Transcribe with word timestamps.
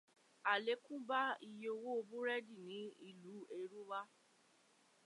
Àlékún 0.51 0.99
bá 1.09 1.19
iye 1.49 1.69
owó 1.79 1.93
búrẹ́dì 2.09 2.55
ní 2.67 2.77
ìlú 3.07 3.33
Èrúwà. 3.59 3.99